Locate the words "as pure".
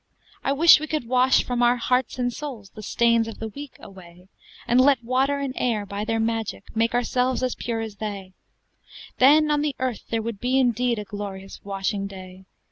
7.43-7.81